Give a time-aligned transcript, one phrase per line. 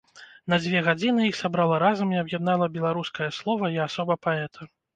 [0.53, 4.61] На дзве гадзіны іх сабрала разам і аб'яднала беларускае слова і асоба паэта.